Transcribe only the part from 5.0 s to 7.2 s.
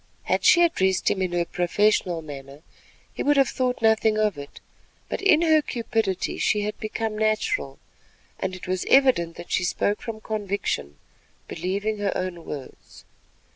but in her cupidity she had become